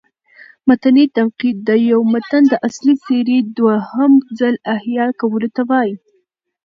متني 0.67 1.03
تنقید: 1.15 1.57
د 1.67 1.69
یو 1.91 2.01
متن 2.13 2.43
د 2.49 2.53
اصلي 2.67 2.95
څېرې 3.05 3.39
دوهم 3.57 4.11
ځل 4.39 4.55
احیا 4.75 5.05
کولو 5.19 5.49
ته 5.55 5.61
وايي. 5.69 5.93